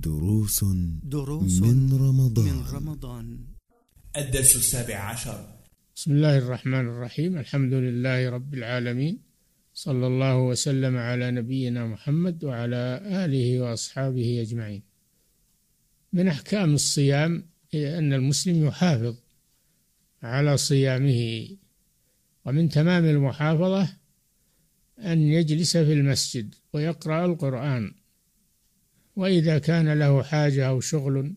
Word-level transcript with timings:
دروس 0.00 0.64
دروس 1.02 1.62
من 1.62 1.92
رمضان. 1.92 2.44
من 2.44 2.62
رمضان. 2.72 3.38
الدرس 4.16 4.56
السابع 4.56 4.94
عشر. 4.94 5.46
بسم 5.96 6.12
الله 6.12 6.38
الرحمن 6.38 6.80
الرحيم. 6.80 7.38
الحمد 7.38 7.72
لله 7.72 8.30
رب 8.30 8.54
العالمين. 8.54 9.18
صلى 9.74 10.06
الله 10.06 10.36
وسلم 10.38 10.96
على 10.96 11.30
نبينا 11.30 11.86
محمد 11.86 12.44
وعلى 12.44 13.02
آله 13.24 13.60
وأصحابه 13.60 14.42
أجمعين. 14.42 14.82
من 16.12 16.28
أحكام 16.28 16.74
الصيام 16.74 17.46
أن 17.74 18.12
المسلم 18.12 18.66
يحافظ 18.66 19.16
على 20.22 20.56
صيامه 20.56 21.48
ومن 22.44 22.68
تمام 22.68 23.04
المحافظة 23.04 23.96
أن 24.98 25.18
يجلس 25.18 25.76
في 25.76 25.92
المسجد 25.92 26.54
ويقرأ 26.72 27.24
القرآن. 27.24 28.03
وإذا 29.16 29.58
كان 29.58 29.98
له 29.98 30.22
حاجة 30.22 30.68
أو 30.68 30.80
شغل 30.80 31.32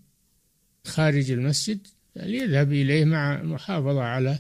خارج 0.86 1.32
المسجد 1.32 1.88
فليذهب 2.16 2.72
إليه 2.72 3.06
مع 3.06 3.40
المحافظه 3.42 4.02
على 4.02 4.40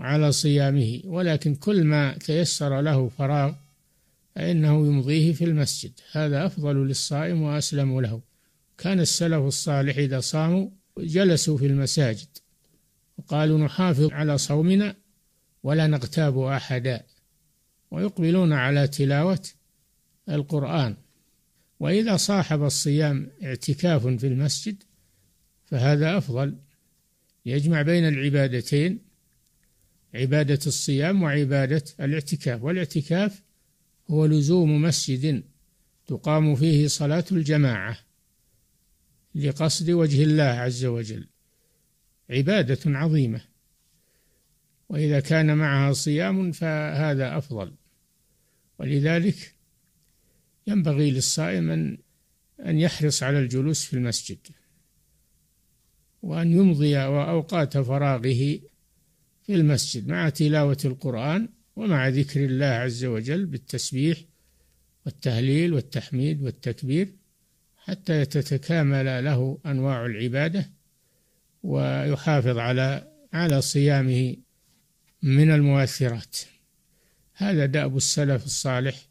على 0.00 0.32
صيامه. 0.32 1.00
ولكن 1.04 1.54
كل 1.54 1.84
ما 1.84 2.12
تيسر 2.12 2.80
له 2.80 3.08
فراغ 3.08 3.52
فإنه 4.34 4.86
يمضيه 4.86 5.32
في 5.32 5.44
المسجد. 5.44 5.92
هذا 6.12 6.46
أفضل 6.46 6.76
للصائم 6.76 7.42
وأسلم 7.42 8.00
له. 8.00 8.20
كان 8.78 9.00
السلف 9.00 9.42
الصالح 9.42 9.96
إذا 9.96 10.20
صاموا 10.20 10.68
جلسوا 10.98 11.58
في 11.58 11.66
المساجد 11.66 12.28
وقالوا 13.18 13.58
نحافظ 13.58 14.12
على 14.12 14.38
صومنا 14.38 14.96
ولا 15.62 15.86
نغتاب 15.86 16.38
أحدا 16.38 17.02
ويقبلون 17.90 18.52
على 18.52 18.88
تلاوة 18.88 19.42
القرآن. 20.28 20.96
وإذا 21.80 22.16
صاحب 22.16 22.62
الصيام 22.62 23.30
اعتكاف 23.42 24.06
في 24.06 24.26
المسجد 24.26 24.82
فهذا 25.64 26.18
أفضل. 26.18 26.58
يجمع 27.46 27.82
بين 27.82 28.08
العبادتين 28.08 28.98
عبادة 30.14 30.58
الصيام 30.66 31.22
وعبادة 31.22 31.84
الاعتكاف. 32.00 32.62
والاعتكاف 32.62 33.42
هو 34.10 34.26
لزوم 34.26 34.82
مسجد 34.82 35.44
تقام 36.06 36.54
فيه 36.54 36.86
صلاة 36.86 37.24
الجماعة 37.32 37.98
لقصد 39.34 39.90
وجه 39.90 40.22
الله 40.22 40.42
عز 40.42 40.84
وجل. 40.84 41.28
عبادة 42.30 42.98
عظيمة. 42.98 43.40
وإذا 44.88 45.20
كان 45.20 45.56
معها 45.56 45.92
صيام 45.92 46.52
فهذا 46.52 47.38
أفضل. 47.38 47.72
ولذلك 48.78 49.59
ينبغي 50.70 51.10
للصائم 51.10 51.70
أن 51.70 51.98
أن 52.66 52.78
يحرص 52.78 53.22
على 53.22 53.38
الجلوس 53.38 53.84
في 53.84 53.94
المسجد 53.94 54.38
وأن 56.22 56.52
يمضي 56.52 56.98
أوقات 56.98 57.78
فراغه 57.78 58.60
في 59.46 59.54
المسجد 59.54 60.08
مع 60.08 60.28
تلاوة 60.28 60.78
القرآن 60.84 61.48
ومع 61.76 62.08
ذكر 62.08 62.44
الله 62.44 62.66
عز 62.66 63.04
وجل 63.04 63.46
بالتسبيح 63.46 64.18
والتهليل 65.06 65.74
والتحميد 65.74 66.42
والتكبير 66.42 67.08
حتى 67.76 68.24
تتكامل 68.24 69.24
له 69.24 69.58
أنواع 69.66 70.06
العبادة 70.06 70.70
ويحافظ 71.62 72.58
على 72.58 73.12
على 73.32 73.60
صيامه 73.60 74.36
من 75.22 75.50
المؤثرات. 75.50 76.36
هذا 77.34 77.66
دأب 77.66 77.96
السلف 77.96 78.44
الصالح 78.44 79.09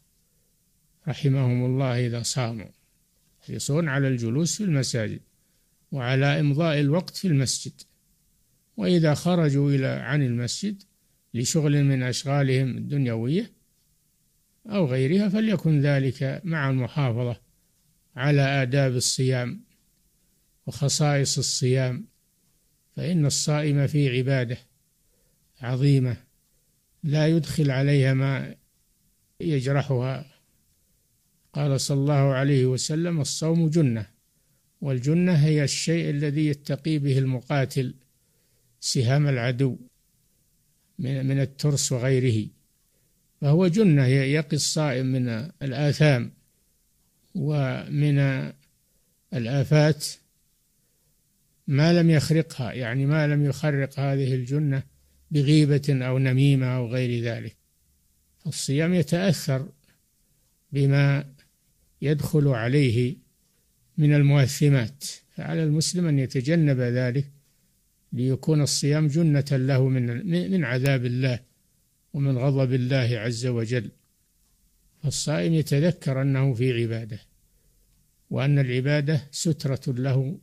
رحمهم 1.10 1.64
الله 1.64 2.06
إذا 2.06 2.22
صاموا. 2.22 2.66
يحرصون 3.42 3.88
على 3.88 4.08
الجلوس 4.08 4.56
في 4.56 4.64
المساجد 4.64 5.20
وعلى 5.92 6.40
إمضاء 6.40 6.80
الوقت 6.80 7.16
في 7.16 7.28
المسجد. 7.28 7.72
وإذا 8.76 9.14
خرجوا 9.14 9.70
إلى 9.70 9.86
عن 9.86 10.22
المسجد 10.22 10.82
لشغل 11.34 11.84
من 11.84 12.02
أشغالهم 12.02 12.76
الدنيوية 12.76 13.52
أو 14.66 14.86
غيرها 14.86 15.28
فليكن 15.28 15.80
ذلك 15.80 16.40
مع 16.44 16.70
المحافظة 16.70 17.40
على 18.16 18.42
آداب 18.42 18.96
الصيام 18.96 19.64
وخصائص 20.66 21.38
الصيام. 21.38 22.06
فإن 22.96 23.26
الصائم 23.26 23.86
في 23.86 24.18
عبادة 24.18 24.58
عظيمة 25.60 26.16
لا 27.02 27.28
يدخل 27.28 27.70
عليها 27.70 28.14
ما 28.14 28.54
يجرحها 29.40 30.29
قال 31.52 31.80
صلى 31.80 32.00
الله 32.00 32.34
عليه 32.34 32.66
وسلم 32.66 33.20
الصوم 33.20 33.68
جنة 33.68 34.06
والجنة 34.80 35.32
هي 35.32 35.64
الشيء 35.64 36.10
الذي 36.10 36.46
يتقي 36.46 36.98
به 36.98 37.18
المقاتل 37.18 37.94
سهام 38.80 39.28
العدو 39.28 39.76
من 40.98 41.40
الترس 41.40 41.92
وغيره. 41.92 42.48
فهو 43.40 43.66
جنة 43.66 44.06
يقي 44.06 44.56
الصائم 44.56 45.06
من 45.06 45.28
الآثام 45.62 46.32
ومن 47.34 48.18
الآفات 49.34 50.06
ما 51.66 51.92
لم 51.92 52.10
يخرقها 52.10 52.72
يعني 52.72 53.06
ما 53.06 53.26
لم 53.26 53.44
يخرق 53.44 54.00
هذه 54.00 54.34
الجنة 54.34 54.82
بغيبة 55.30 56.06
أو 56.06 56.18
نميمة 56.18 56.66
أو 56.66 56.86
غير 56.86 57.24
ذلك. 57.24 57.56
الصيام 58.46 58.94
يتأثر 58.94 59.68
بما 60.72 61.24
يدخل 62.02 62.48
عليه 62.48 63.16
من 63.98 64.14
المؤثمات 64.14 65.04
فعلى 65.36 65.64
المسلم 65.64 66.06
أن 66.06 66.18
يتجنب 66.18 66.80
ذلك 66.80 67.30
ليكون 68.12 68.62
الصيام 68.62 69.06
جنة 69.06 69.44
له 69.52 69.88
من 69.88 70.26
من 70.50 70.64
عذاب 70.64 71.04
الله 71.04 71.40
ومن 72.12 72.38
غضب 72.38 72.72
الله 72.72 73.18
عز 73.18 73.46
وجل. 73.46 73.90
فالصائم 75.02 75.54
يتذكر 75.54 76.22
أنه 76.22 76.54
في 76.54 76.82
عبادة 76.82 77.20
وأن 78.30 78.58
العبادة 78.58 79.28
سترة 79.30 79.92
له 79.92 80.38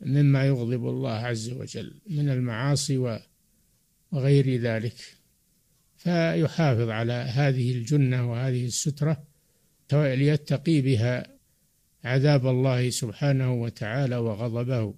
مما 0.00 0.44
يغضب 0.46 0.88
الله 0.88 1.10
عز 1.10 1.50
وجل 1.50 2.00
من 2.06 2.28
المعاصي 2.28 3.18
وغير 4.12 4.60
ذلك. 4.60 4.96
فيحافظ 5.96 6.88
على 6.88 7.12
هذه 7.12 7.72
الجنة 7.72 8.30
وهذه 8.30 8.66
السترة 8.66 9.31
ليتقي 9.92 10.80
بها 10.80 11.26
عذاب 12.04 12.46
الله 12.46 12.90
سبحانه 12.90 13.52
وتعالى 13.52 14.16
وغضبه. 14.16 14.94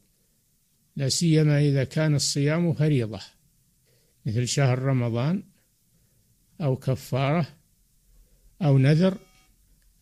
لا 0.97 1.09
سيما 1.09 1.61
إذا 1.61 1.85
كان 1.85 2.15
الصيام 2.15 2.73
فريضة 2.73 3.21
مثل 4.27 4.49
شهر 4.49 4.79
رمضان 4.79 5.43
أو 6.61 6.77
كفارة 6.77 7.47
أو 8.63 8.79
نذر 8.79 9.19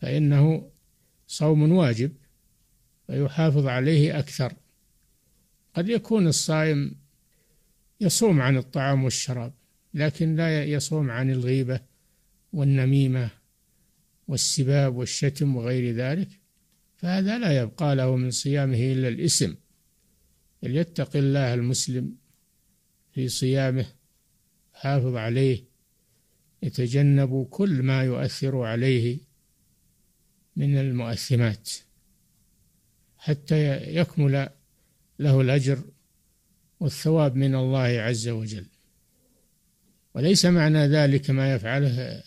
فإنه 0.01 0.71
صوم 1.27 1.71
واجب 1.71 2.11
ويحافظ 3.09 3.67
عليه 3.67 4.19
أكثر. 4.19 4.53
قد 5.73 5.89
يكون 5.89 6.27
الصائم 6.27 6.95
يصوم 8.01 8.41
عن 8.41 8.57
الطعام 8.57 9.03
والشراب 9.03 9.53
لكن 9.93 10.35
لا 10.35 10.63
يصوم 10.63 11.11
عن 11.11 11.31
الغيبة 11.31 11.79
والنميمة 12.53 13.29
والسباب 14.27 14.95
والشتم 14.95 15.55
وغير 15.55 15.95
ذلك 15.95 16.29
فهذا 16.95 17.37
لا 17.37 17.61
يبقى 17.61 17.95
له 17.95 18.15
من 18.15 18.31
صيامه 18.31 18.77
إلا 18.77 19.07
الإسم 19.07 19.55
فليتق 20.61 21.15
الله 21.15 21.53
المسلم 21.53 22.15
في 23.11 23.29
صيامه 23.29 23.85
حافظ 24.73 25.15
عليه 25.15 25.63
يتجنب 26.63 27.47
كل 27.49 27.83
ما 27.83 28.03
يؤثر 28.03 28.61
عليه 28.61 29.17
من 30.55 30.77
المؤثمات 30.77 31.69
حتى 33.17 33.77
يكمل 33.95 34.49
له 35.19 35.41
الأجر 35.41 35.79
والثواب 36.79 37.35
من 37.35 37.55
الله 37.55 37.79
عز 37.79 38.27
وجل. 38.27 38.65
وليس 40.15 40.45
معنى 40.45 40.87
ذلك 40.87 41.29
ما 41.29 41.53
يفعله 41.53 42.23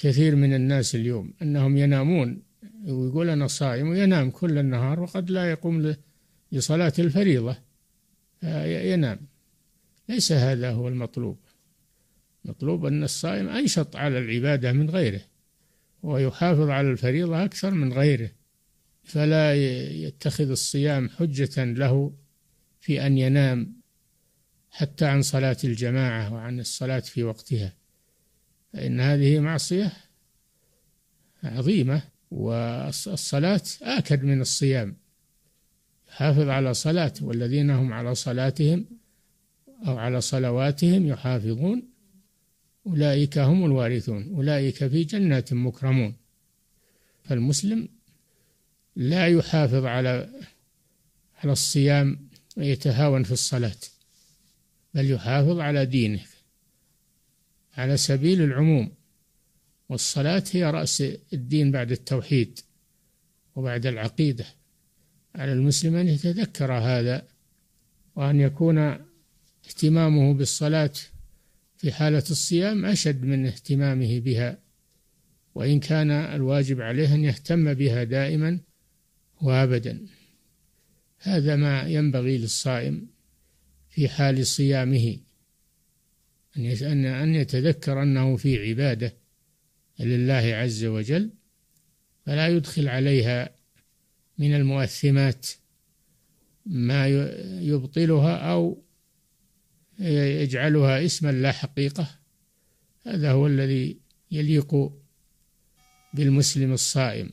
كثير 0.00 0.36
من 0.36 0.54
الناس 0.54 0.94
اليوم 0.94 1.34
أنهم 1.42 1.76
ينامون 1.76 2.42
ويقول 2.84 3.30
أنا 3.30 3.46
صائم 3.46 3.88
وينام 3.88 4.30
كل 4.30 4.58
النهار 4.58 5.00
وقد 5.00 5.30
لا 5.30 5.50
يقوم 5.50 5.94
لصلاة 6.52 6.92
الفريضة 6.98 7.56
ينام. 8.64 9.20
ليس 10.08 10.32
هذا 10.32 10.70
هو 10.70 10.88
المطلوب. 10.88 11.38
مطلوب 12.44 12.86
أن 12.86 13.02
الصائم 13.02 13.48
أنشط 13.48 13.96
على 13.96 14.18
العبادة 14.18 14.72
من 14.72 14.90
غيره 14.90 15.20
ويحافظ 16.02 16.68
على 16.68 16.90
الفريضة 16.90 17.44
أكثر 17.44 17.70
من 17.70 17.92
غيره 17.92 18.30
فلا 19.04 19.54
يتخذ 20.04 20.50
الصيام 20.50 21.08
حجة 21.08 21.64
له 21.64 22.12
في 22.80 23.06
أن 23.06 23.18
ينام 23.18 23.80
حتى 24.70 25.04
عن 25.04 25.22
صلاة 25.22 25.56
الجماعة 25.64 26.32
وعن 26.34 26.60
الصلاة 26.60 27.00
في 27.00 27.22
وقتها. 27.22 27.77
فإن 28.78 29.00
هذه 29.00 29.40
معصية 29.40 29.92
عظيمة 31.42 32.02
والصلاة 32.30 33.62
آكد 33.82 34.24
من 34.24 34.40
الصيام. 34.40 34.96
يحافظ 36.08 36.48
على 36.48 36.74
صلاته 36.74 37.26
والذين 37.26 37.70
هم 37.70 37.92
على 37.92 38.14
صلاتهم 38.14 38.86
أو 39.86 39.98
على 39.98 40.20
صلواتهم 40.20 41.06
يحافظون. 41.06 41.82
أولئك 42.86 43.38
هم 43.38 43.64
الوارثون 43.64 44.34
أولئك 44.34 44.86
في 44.86 45.04
جنات 45.04 45.52
مكرمون. 45.52 46.14
فالمسلم 47.24 47.88
لا 48.96 49.26
يحافظ 49.26 49.84
على 49.84 50.28
على 51.44 51.52
الصيام 51.52 52.28
ويتهاون 52.56 53.22
في 53.22 53.32
الصلاة 53.32 53.80
بل 54.94 55.10
يحافظ 55.10 55.58
على 55.58 55.86
دينه. 55.86 56.37
على 57.78 57.96
سبيل 57.96 58.42
العموم 58.42 58.90
والصلاة 59.88 60.44
هي 60.52 60.70
رأس 60.70 61.02
الدين 61.32 61.72
بعد 61.72 61.92
التوحيد 61.92 62.60
وبعد 63.56 63.86
العقيدة. 63.86 64.46
على 65.34 65.52
المسلم 65.52 65.96
أن 65.96 66.08
يتذكر 66.08 66.72
هذا 66.72 67.26
وأن 68.16 68.40
يكون 68.40 68.78
اهتمامه 69.66 70.34
بالصلاة 70.34 70.92
في 71.76 71.92
حالة 71.92 72.24
الصيام 72.30 72.84
أشد 72.84 73.24
من 73.24 73.46
اهتمامه 73.46 74.20
بها 74.20 74.58
وإن 75.54 75.80
كان 75.80 76.10
الواجب 76.10 76.80
عليه 76.80 77.14
أن 77.14 77.24
يهتم 77.24 77.74
بها 77.74 78.04
دائما 78.04 78.60
وأبدا. 79.42 80.06
هذا 81.18 81.56
ما 81.56 81.82
ينبغي 81.82 82.38
للصائم 82.38 83.06
في 83.90 84.08
حال 84.08 84.46
صيامه. 84.46 85.18
أن 86.58 87.04
أن 87.04 87.34
يتذكر 87.34 88.02
أنه 88.02 88.36
في 88.36 88.68
عبادة 88.68 89.16
لله 90.00 90.34
عز 90.34 90.84
وجل 90.84 91.30
فلا 92.26 92.48
يدخل 92.48 92.88
عليها 92.88 93.50
من 94.38 94.54
المؤثمات 94.54 95.46
ما 96.66 97.08
يبطلها 97.60 98.36
أو 98.36 98.82
يجعلها 100.00 101.04
اسما 101.04 101.32
لا 101.32 101.52
حقيقة. 101.52 102.08
هذا 103.06 103.32
هو 103.32 103.46
الذي 103.46 104.00
يليق 104.30 104.92
بالمسلم 106.14 106.72
الصائم. 106.72 107.30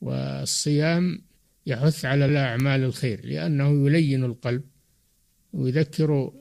والصيام 0.00 1.22
يحث 1.66 2.04
على 2.04 2.24
الأعمال 2.24 2.84
الخير 2.84 3.26
لأنه 3.26 3.86
يلين 3.86 4.24
القلب 4.24 4.62
ويذكر 5.52 6.32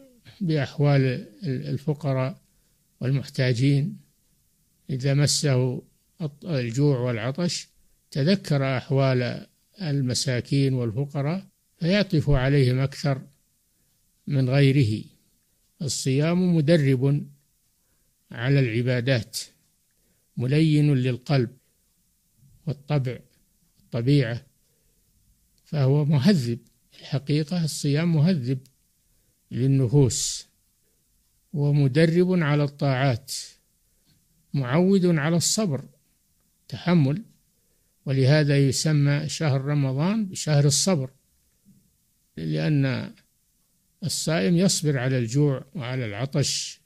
بأحوال 0.41 1.27
الفقراء 1.43 2.41
والمحتاجين. 3.01 3.97
إذا 4.89 5.13
مسه 5.13 5.81
الجوع 6.43 6.99
والعطش 6.99 7.67
تذكر 8.11 8.77
أحوال 8.77 9.47
المساكين 9.81 10.73
والفقراء 10.73 11.47
فيعطف 11.79 12.29
عليهم 12.29 12.79
أكثر 12.79 13.21
من 14.27 14.49
غيره. 14.49 15.03
الصيام 15.81 16.55
مدرب 16.55 17.27
على 18.31 18.59
العبادات 18.59 19.39
ملين 20.37 20.93
للقلب 20.93 21.49
والطبع 22.67 23.19
الطبيعة 23.79 24.45
فهو 25.65 26.05
مهذب. 26.05 26.59
الحقيقة 26.99 27.63
الصيام 27.63 28.15
مهذب. 28.15 28.59
للنفوس 29.53 30.47
ومدرب 31.53 32.33
على 32.43 32.63
الطاعات 32.63 33.31
معود 34.53 35.05
على 35.05 35.37
الصبر 35.37 35.83
تحمل 36.67 37.23
ولهذا 38.05 38.57
يسمى 38.57 39.29
شهر 39.29 39.61
رمضان 39.61 40.25
بشهر 40.25 40.65
الصبر 40.65 41.09
لأن 42.37 43.13
الصائم 44.03 44.57
يصبر 44.57 44.97
على 44.97 45.17
الجوع 45.17 45.65
وعلى 45.75 46.05
العطش 46.05 46.81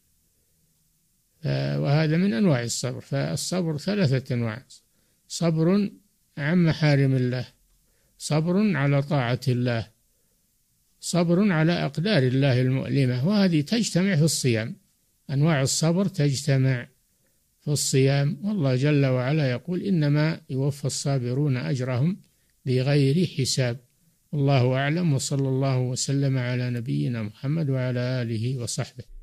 وهذا 1.45 2.17
من 2.17 2.33
أنواع 2.33 2.63
الصبر 2.63 3.01
فالصبر 3.01 3.77
ثلاثة 3.77 4.35
أنواع 4.35 4.65
صبر 5.27 5.91
عن 6.37 6.63
محارم 6.63 7.15
الله 7.15 7.47
صبر 8.17 8.77
على 8.77 9.01
طاعة 9.01 9.39
الله 9.47 9.87
صبر 10.99 11.51
على 11.51 11.71
أقدار 11.71 12.23
الله 12.23 12.61
المؤلمة 12.61 13.27
وهذه 13.27 13.61
تجتمع 13.61 14.15
في 14.15 14.23
الصيام. 14.23 14.75
أنواع 15.29 15.61
الصبر 15.61 16.05
تجتمع 16.05 16.87
في 17.61 17.71
الصيام 17.71 18.37
والله 18.43 18.75
جل 18.75 19.05
وعلا 19.05 19.51
يقول 19.51 19.81
إنما 19.81 20.41
يوفى 20.49 20.85
الصابرون 20.85 21.57
أجرهم 21.57 22.17
بغير 22.65 23.25
حساب. 23.25 23.79
الله 24.33 24.73
أعلم 24.75 25.13
وصلى 25.13 25.47
الله 25.49 25.79
وسلم 25.79 26.37
على 26.37 26.69
نبينا 26.69 27.23
محمد 27.23 27.69
وعلى 27.69 27.99
آله 27.99 28.57
وصحبه. 28.57 29.16